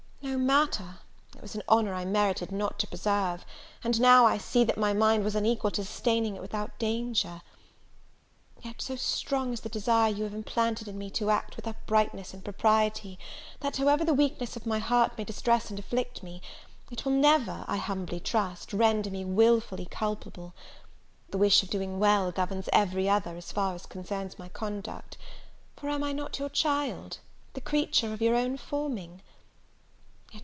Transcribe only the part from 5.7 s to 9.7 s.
to sustaining it without danger. Yet so strong is the